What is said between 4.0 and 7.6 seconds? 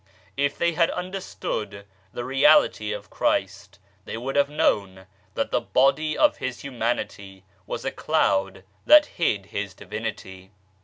they would have known that the Body of His humanity